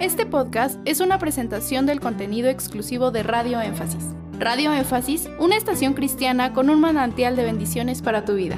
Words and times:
Este 0.00 0.26
podcast 0.26 0.80
es 0.84 0.98
una 0.98 1.20
presentación 1.20 1.86
del 1.86 2.00
contenido 2.00 2.48
exclusivo 2.48 3.12
de 3.12 3.22
Radio 3.22 3.60
Énfasis. 3.60 4.02
Radio 4.40 4.72
Énfasis, 4.72 5.28
una 5.38 5.56
estación 5.56 5.94
cristiana 5.94 6.52
con 6.52 6.68
un 6.68 6.80
manantial 6.80 7.36
de 7.36 7.44
bendiciones 7.44 8.02
para 8.02 8.24
tu 8.24 8.34
vida. 8.34 8.56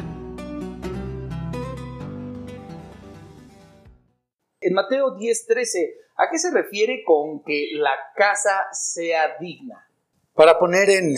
En 4.61 4.73
Mateo 4.73 5.15
10:13, 5.15 5.95
¿a 6.17 6.31
qué 6.31 6.39
se 6.39 6.51
refiere 6.51 7.05
con 7.05 7.45
que 7.45 7.69
la 7.75 7.93
casa 8.17 8.63
sea 8.73 9.37
digna? 9.39 9.87
Para 10.33 10.59
poner 10.59 10.89
en 10.89 11.17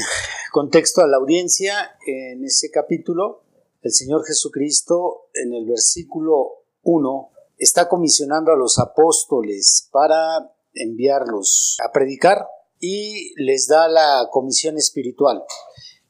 contexto 0.51 1.01
a 1.01 1.07
la 1.07 1.19
audiencia, 1.19 1.97
en 2.05 2.45
ese 2.45 2.73
capítulo, 2.73 3.45
el 3.83 3.93
Señor 3.93 4.27
Jesucristo 4.27 5.31
en 5.33 5.55
el 5.55 5.65
versículo 5.65 6.65
1 6.83 7.31
está 7.59 7.89
comisionando 7.89 8.53
a 8.53 8.57
los 8.57 8.79
apóstoles 8.79 9.89
para 9.93 10.53
enviarlos 10.75 11.77
a 11.85 11.93
predicar 11.93 12.47
y 12.81 13.35
les 13.43 13.67
da 13.67 13.89
la 13.89 14.29
comisión 14.31 14.77
espiritual. 14.77 15.43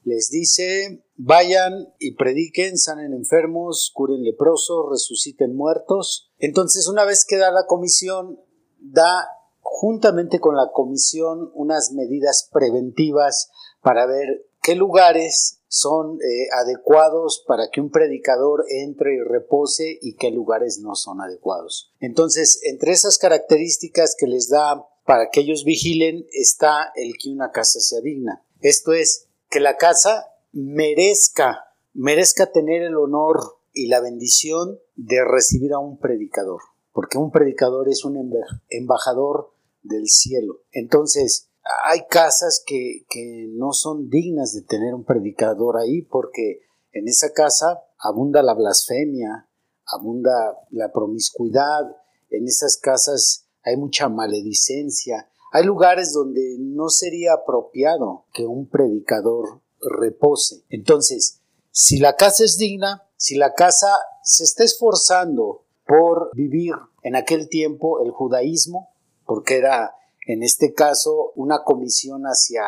Les 0.05 0.31
dice, 0.31 1.05
vayan 1.17 1.93
y 1.99 2.15
prediquen, 2.15 2.79
sanen 2.79 3.13
enfermos, 3.13 3.91
curen 3.95 4.23
leprosos, 4.23 4.87
resuciten 4.91 5.55
muertos. 5.55 6.31
Entonces, 6.39 6.89
una 6.89 7.05
vez 7.05 7.25
que 7.25 7.37
da 7.37 7.51
la 7.51 7.67
comisión, 7.67 8.41
da 8.79 9.29
juntamente 9.61 10.41
con 10.41 10.57
la 10.57 10.71
comisión 10.73 11.51
unas 11.55 11.93
medidas 11.93 12.49
preventivas 12.53 13.51
para 13.83 14.07
ver 14.07 14.47
qué 14.63 14.75
lugares 14.75 15.58
son 15.69 16.17
eh, 16.17 16.49
adecuados 16.53 17.45
para 17.47 17.69
que 17.71 17.81
un 17.81 17.91
predicador 17.91 18.65
entre 18.69 19.15
y 19.15 19.21
repose 19.21 19.99
y 20.01 20.17
qué 20.17 20.31
lugares 20.31 20.81
no 20.81 20.95
son 20.95 21.21
adecuados. 21.21 21.93
Entonces, 22.01 22.61
entre 22.65 22.93
esas 22.93 23.19
características 23.19 24.17
que 24.19 24.27
les 24.27 24.49
da 24.49 24.87
para 25.05 25.31
que 25.31 25.41
ellos 25.41 25.65
vigilen 25.65 26.27
está 26.33 26.93
el 26.95 27.17
que 27.19 27.31
una 27.31 27.51
casa 27.51 27.81
sea 27.81 28.01
digna. 28.01 28.45
Esto 28.61 28.93
es, 28.93 29.29
que 29.51 29.61
la 29.61 29.77
casa 29.77 30.27
merezca, 30.53 31.75
merezca 31.95 32.53
tener 32.53 32.83
el 32.83 32.97
honor 32.97 33.59
y 33.73 33.87
la 33.87 34.01
bendición 34.01 34.79
de 34.97 35.25
recibir 35.25 35.73
a 35.73 35.79
un 35.79 35.99
predicador, 35.99 36.61
porque 36.93 37.19
un 37.19 37.31
predicador 37.31 37.89
es 37.89 38.05
un 38.05 38.33
embajador 38.69 39.53
del 39.83 40.09
cielo. 40.09 40.61
Entonces, 40.73 41.49
hay 41.85 42.07
casas 42.09 42.63
que, 42.67 43.05
no 43.51 43.73
son 43.73 44.09
dignas 44.09 44.55
de 44.55 44.63
tener 44.63 44.95
un 44.95 45.05
predicador 45.05 45.77
ahí 45.79 46.03
porque 46.03 46.61
en 46.93 47.09
esa 47.09 47.33
casa 47.33 47.83
abunda 47.99 48.43
la 48.43 48.55
blasfemia, 48.55 49.49
abunda 49.87 50.57
la 50.71 50.93
promiscuidad, 50.93 51.83
en 52.31 52.47
esas 52.47 52.77
casas 52.77 53.49
hay 53.65 53.77
mucha 53.77 54.09
maledicencia, 54.09 55.29
hay 55.53 55.65
lugares 55.65 56.13
donde 56.13 56.57
no 56.59 56.89
sería 56.89 57.35
apropiado 57.35 58.27
que 58.33 58.47
un 58.47 58.69
predicador 58.69 59.63
repose. 59.81 60.65
Entonces, 60.69 61.41
si 61.71 61.99
la 61.99 62.17
casa 62.17 62.45
es 62.45 62.59
digna, 62.59 63.03
si 63.17 63.37
la 63.37 63.55
casa 63.55 63.89
se 64.23 64.45
está 64.45 64.65
esforzando 64.65 65.65
por 65.87 66.31
vivir 66.35 66.75
en 67.03 67.17
aquel 67.17 67.49
tiempo 67.49 68.05
el 68.05 68.11
judaísmo, 68.11 68.91
porque 69.25 69.59
era 69.59 69.95
en 70.29 70.43
este 70.43 70.75
caso 70.75 71.33
una 71.37 71.65
comisión 71.65 72.25
hacia, 72.25 72.63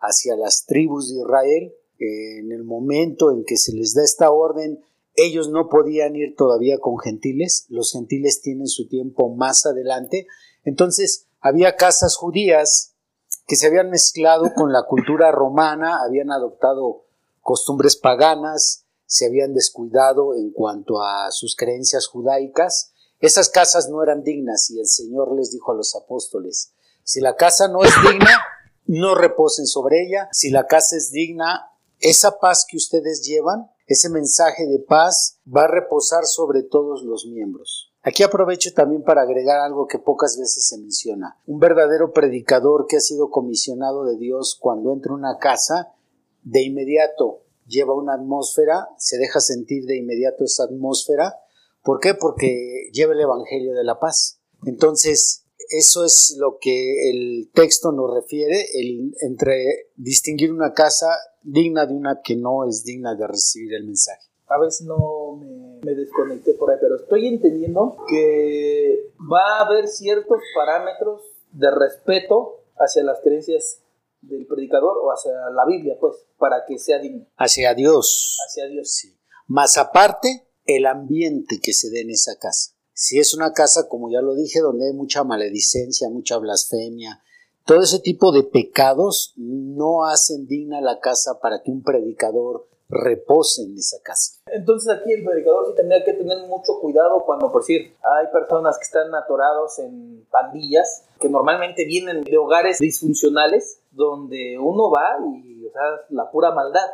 hacia 0.00 0.36
las 0.36 0.66
tribus 0.66 1.08
de 1.08 1.20
Israel. 1.20 1.74
en 2.00 2.52
el 2.52 2.64
momento 2.64 3.30
en 3.30 3.44
que 3.44 3.56
se 3.56 3.72
les 3.72 3.94
da 3.94 4.04
esta 4.04 4.30
orden, 4.30 4.84
ellos 5.14 5.48
no 5.48 5.68
podían 5.68 6.14
ir 6.14 6.36
todavía 6.36 6.78
con 6.78 6.98
gentiles, 6.98 7.66
los 7.70 7.92
gentiles 7.92 8.40
tienen 8.40 8.68
su 8.68 8.88
tiempo 8.88 9.34
más 9.34 9.66
adelante, 9.66 10.26
entonces 10.64 11.26
había 11.40 11.76
casas 11.76 12.16
judías 12.16 12.94
que 13.46 13.56
se 13.56 13.66
habían 13.66 13.90
mezclado 13.90 14.52
con 14.56 14.72
la 14.72 14.84
cultura 14.84 15.32
romana, 15.32 16.02
habían 16.04 16.30
adoptado 16.30 17.06
costumbres 17.40 17.96
paganas, 17.96 18.84
se 19.06 19.26
habían 19.26 19.54
descuidado 19.54 20.34
en 20.34 20.50
cuanto 20.52 21.02
a 21.02 21.30
sus 21.30 21.56
creencias 21.56 22.06
judaicas. 22.06 22.92
Esas 23.20 23.48
casas 23.48 23.88
no 23.88 24.02
eran 24.02 24.22
dignas 24.22 24.68
y 24.70 24.78
el 24.78 24.86
Señor 24.86 25.34
les 25.34 25.50
dijo 25.50 25.72
a 25.72 25.74
los 25.74 25.96
apóstoles, 25.96 26.72
si 27.08 27.22
la 27.22 27.36
casa 27.36 27.68
no 27.68 27.82
es 27.82 27.92
digna, 28.02 28.38
no 28.84 29.14
reposen 29.14 29.64
sobre 29.64 30.04
ella. 30.04 30.28
Si 30.30 30.50
la 30.50 30.66
casa 30.66 30.94
es 30.94 31.10
digna, 31.10 31.72
esa 32.00 32.38
paz 32.38 32.66
que 32.68 32.76
ustedes 32.76 33.22
llevan, 33.22 33.70
ese 33.86 34.10
mensaje 34.10 34.66
de 34.66 34.78
paz, 34.80 35.38
va 35.46 35.62
a 35.62 35.68
reposar 35.68 36.26
sobre 36.26 36.64
todos 36.64 37.02
los 37.04 37.24
miembros. 37.24 37.94
Aquí 38.02 38.24
aprovecho 38.24 38.74
también 38.74 39.04
para 39.04 39.22
agregar 39.22 39.58
algo 39.60 39.86
que 39.86 39.98
pocas 39.98 40.36
veces 40.38 40.68
se 40.68 40.76
menciona. 40.76 41.40
Un 41.46 41.58
verdadero 41.58 42.12
predicador 42.12 42.84
que 42.86 42.98
ha 42.98 43.00
sido 43.00 43.30
comisionado 43.30 44.04
de 44.04 44.18
Dios 44.18 44.58
cuando 44.60 44.92
entra 44.92 45.12
a 45.12 45.16
una 45.16 45.38
casa, 45.38 45.94
de 46.42 46.62
inmediato 46.62 47.40
lleva 47.66 47.94
una 47.94 48.16
atmósfera, 48.16 48.86
se 48.98 49.16
deja 49.16 49.40
sentir 49.40 49.86
de 49.86 49.96
inmediato 49.96 50.44
esa 50.44 50.64
atmósfera. 50.64 51.36
¿Por 51.82 52.00
qué? 52.00 52.12
Porque 52.12 52.90
lleva 52.92 53.14
el 53.14 53.20
Evangelio 53.20 53.72
de 53.72 53.84
la 53.84 53.98
paz. 53.98 54.42
Entonces, 54.66 55.46
eso 55.68 56.04
es 56.04 56.36
lo 56.38 56.58
que 56.60 57.10
el 57.10 57.50
texto 57.52 57.92
nos 57.92 58.14
refiere, 58.14 58.66
el, 58.74 59.14
entre 59.20 59.90
distinguir 59.96 60.52
una 60.52 60.72
casa 60.72 61.08
digna 61.42 61.86
de 61.86 61.94
una 61.94 62.20
que 62.22 62.36
no 62.36 62.66
es 62.68 62.84
digna 62.84 63.14
de 63.14 63.26
recibir 63.26 63.74
el 63.74 63.84
mensaje. 63.84 64.26
A 64.46 64.58
veces 64.58 64.86
no 64.86 65.36
me, 65.36 65.80
me 65.84 65.94
desconecté 65.94 66.54
por 66.54 66.70
ahí, 66.70 66.78
pero 66.80 66.96
estoy 66.96 67.26
entendiendo 67.26 67.96
que 68.08 69.12
va 69.30 69.58
a 69.58 69.66
haber 69.66 69.88
ciertos 69.88 70.38
parámetros 70.54 71.22
de 71.52 71.70
respeto 71.70 72.62
hacia 72.76 73.02
las 73.02 73.20
creencias 73.20 73.82
del 74.22 74.46
predicador 74.46 74.98
o 75.02 75.10
hacia 75.10 75.32
la 75.54 75.66
Biblia, 75.66 75.96
pues, 76.00 76.16
para 76.38 76.64
que 76.66 76.78
sea 76.78 76.98
digno. 76.98 77.26
Hacia 77.36 77.74
Dios. 77.74 78.38
Hacia 78.46 78.66
Dios. 78.66 78.90
Sí. 78.90 79.16
Más 79.46 79.76
aparte, 79.76 80.48
el 80.64 80.86
ambiente 80.86 81.60
que 81.62 81.72
se 81.72 81.90
dé 81.90 82.02
en 82.02 82.10
esa 82.10 82.36
casa. 82.38 82.74
Si 83.00 83.20
es 83.20 83.32
una 83.32 83.52
casa, 83.52 83.86
como 83.88 84.10
ya 84.10 84.20
lo 84.20 84.34
dije, 84.34 84.58
donde 84.58 84.88
hay 84.88 84.92
mucha 84.92 85.22
maledicencia, 85.22 86.10
mucha 86.10 86.36
blasfemia, 86.38 87.22
todo 87.64 87.80
ese 87.80 88.00
tipo 88.00 88.32
de 88.32 88.42
pecados 88.42 89.34
no 89.36 90.04
hacen 90.04 90.48
digna 90.48 90.80
la 90.80 90.98
casa 90.98 91.38
para 91.40 91.62
que 91.62 91.70
un 91.70 91.84
predicador 91.84 92.66
repose 92.88 93.62
en 93.62 93.76
esa 93.78 93.98
casa. 94.02 94.40
Entonces 94.46 94.92
aquí 94.92 95.12
el 95.12 95.24
predicador 95.24 95.68
sí 95.68 95.74
tendría 95.76 96.04
que 96.04 96.14
tener 96.14 96.38
mucho 96.48 96.80
cuidado 96.80 97.22
cuando, 97.24 97.52
por 97.52 97.62
decir, 97.62 97.94
hay 98.02 98.32
personas 98.32 98.76
que 98.78 98.82
están 98.82 99.14
atorados 99.14 99.78
en 99.78 100.26
pandillas, 100.32 101.04
que 101.20 101.28
normalmente 101.28 101.84
vienen 101.84 102.22
de 102.22 102.36
hogares 102.36 102.80
disfuncionales, 102.80 103.78
donde 103.92 104.58
uno 104.58 104.90
va 104.90 105.18
y, 105.24 105.66
o 105.66 105.70
sea, 105.70 105.82
la 106.08 106.28
pura 106.32 106.50
maldad. 106.50 106.88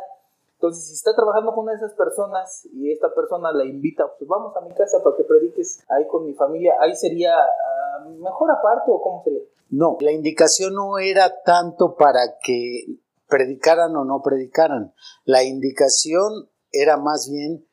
Entonces, 0.55 0.87
si 0.87 0.93
está 0.93 1.13
trabajando 1.13 1.53
con 1.53 1.63
una 1.63 1.73
de 1.73 1.77
esas 1.77 1.93
personas 1.93 2.65
y 2.73 2.91
esta 2.91 3.13
persona 3.13 3.51
la 3.51 3.65
invita, 3.65 4.05
pues 4.17 4.27
vamos 4.27 4.55
a 4.55 4.61
mi 4.61 4.73
casa 4.73 5.03
para 5.03 5.15
que 5.17 5.23
prediques 5.23 5.83
ahí 5.89 6.07
con 6.07 6.25
mi 6.25 6.33
familia, 6.33 6.75
ahí 6.79 6.95
sería 6.95 7.35
ah, 7.37 8.05
mejor 8.17 8.49
aparte 8.51 8.89
o 8.89 9.01
cómo 9.01 9.21
sería? 9.23 9.41
No, 9.69 9.97
la 9.99 10.11
indicación 10.11 10.73
no 10.73 10.97
era 10.97 11.41
tanto 11.43 11.95
para 11.95 12.37
que 12.41 12.85
predicaran 13.27 13.95
o 13.95 14.05
no 14.05 14.21
predicaran. 14.21 14.93
La 15.25 15.43
indicación 15.43 16.49
era 16.71 16.97
más 16.97 17.29
bien 17.29 17.67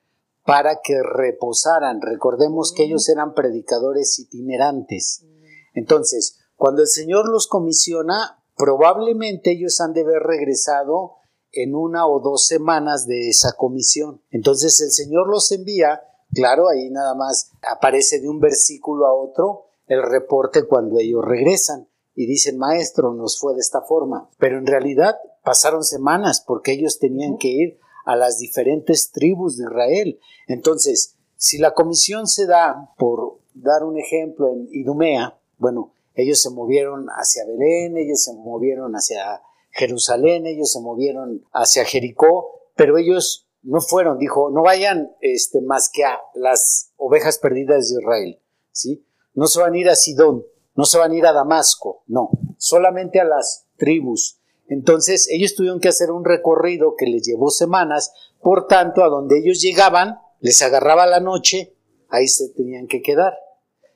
para 0.44 0.80
que 0.82 1.00
reposaran. 1.02 2.00
Recordemos 2.00 2.72
que 2.74 2.84
ellos 2.84 3.08
eran 3.08 3.34
predicadores 3.34 4.18
itinerantes. 4.18 5.24
Mm. 5.24 5.44
Entonces, 5.74 6.40
cuando 6.56 6.82
el 6.82 6.88
Señor 6.88 7.28
los 7.28 7.46
comisiona, 7.46 8.42
probablemente 8.56 9.52
ellos 9.52 9.80
han 9.80 9.92
de 9.92 10.02
haber 10.02 10.22
regresado 10.22 11.16
en 11.52 11.74
una 11.74 12.06
o 12.06 12.20
dos 12.20 12.46
semanas 12.46 13.06
de 13.06 13.28
esa 13.28 13.52
comisión. 13.52 14.22
Entonces 14.30 14.80
el 14.80 14.90
Señor 14.90 15.28
los 15.28 15.50
envía, 15.52 16.02
claro, 16.34 16.68
ahí 16.68 16.90
nada 16.90 17.14
más 17.14 17.52
aparece 17.70 18.20
de 18.20 18.28
un 18.28 18.40
versículo 18.40 19.06
a 19.06 19.14
otro 19.14 19.66
el 19.86 20.02
reporte 20.02 20.64
cuando 20.66 20.98
ellos 20.98 21.22
regresan 21.24 21.88
y 22.14 22.26
dicen, 22.26 22.58
maestro, 22.58 23.14
nos 23.14 23.38
fue 23.38 23.54
de 23.54 23.60
esta 23.60 23.82
forma. 23.82 24.28
Pero 24.38 24.58
en 24.58 24.66
realidad 24.66 25.16
pasaron 25.44 25.84
semanas 25.84 26.42
porque 26.46 26.72
ellos 26.72 26.98
tenían 26.98 27.38
que 27.38 27.48
ir 27.48 27.78
a 28.04 28.16
las 28.16 28.38
diferentes 28.38 29.10
tribus 29.12 29.58
de 29.58 29.64
Israel. 29.64 30.20
Entonces, 30.46 31.16
si 31.36 31.58
la 31.58 31.74
comisión 31.74 32.26
se 32.26 32.46
da, 32.46 32.90
por 32.98 33.38
dar 33.54 33.84
un 33.84 33.98
ejemplo, 33.98 34.52
en 34.52 34.68
Idumea, 34.70 35.38
bueno, 35.58 35.92
ellos 36.14 36.40
se 36.40 36.50
movieron 36.50 37.06
hacia 37.08 37.44
Belén, 37.46 37.96
ellos 37.96 38.22
se 38.24 38.34
movieron 38.34 38.92
hacia 38.92 39.42
Jerusalén, 39.72 40.46
ellos 40.46 40.72
se 40.72 40.80
movieron 40.80 41.44
hacia 41.52 41.84
Jericó, 41.84 42.70
pero 42.76 42.98
ellos 42.98 43.48
no 43.62 43.80
fueron, 43.80 44.18
dijo, 44.18 44.50
no 44.50 44.62
vayan 44.62 45.12
este, 45.20 45.60
más 45.60 45.90
que 45.92 46.04
a 46.04 46.20
las 46.34 46.92
ovejas 46.96 47.38
perdidas 47.38 47.88
de 47.88 48.00
Israel, 48.00 48.42
¿sí? 48.70 49.06
No 49.34 49.46
se 49.46 49.60
van 49.60 49.74
a 49.74 49.78
ir 49.78 49.88
a 49.88 49.96
Sidón, 49.96 50.44
no 50.74 50.84
se 50.84 50.98
van 50.98 51.12
a 51.12 51.16
ir 51.16 51.26
a 51.26 51.32
Damasco, 51.32 52.02
no, 52.06 52.30
solamente 52.58 53.20
a 53.20 53.24
las 53.24 53.66
tribus. 53.76 54.40
Entonces 54.68 55.28
ellos 55.30 55.54
tuvieron 55.54 55.80
que 55.80 55.88
hacer 55.88 56.10
un 56.10 56.24
recorrido 56.24 56.94
que 56.96 57.06
les 57.06 57.26
llevó 57.26 57.50
semanas, 57.50 58.12
por 58.40 58.66
tanto, 58.66 59.04
a 59.04 59.08
donde 59.08 59.38
ellos 59.38 59.60
llegaban, 59.60 60.18
les 60.40 60.60
agarraba 60.62 61.06
la 61.06 61.20
noche, 61.20 61.76
ahí 62.08 62.26
se 62.28 62.48
tenían 62.50 62.88
que 62.88 63.00
quedar. 63.00 63.34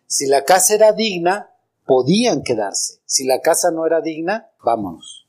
Si 0.06 0.26
la 0.26 0.44
casa 0.44 0.75
era 0.75 0.93
digna, 0.93 1.50
podían 1.84 2.43
quedarse. 2.43 3.00
Si 3.05 3.25
la 3.25 3.40
casa 3.40 3.70
no 3.73 3.87
era 3.87 4.00
digna, 4.00 4.50
vámonos. 4.64 5.25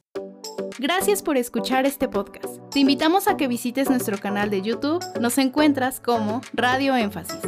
Gracias 0.79 1.23
por 1.23 1.37
escuchar 1.37 1.87
este 1.87 2.07
podcast. 2.07 2.59
Te 2.69 2.79
invitamos 2.79 3.27
a 3.27 3.35
que 3.35 3.47
visites 3.47 3.89
nuestro 3.89 4.19
canal 4.19 4.51
de 4.51 4.61
YouTube. 4.61 5.03
Nos 5.19 5.39
encuentras 5.39 5.99
como 5.99 6.41
Radio 6.53 6.95
Énfasis. 6.95 7.39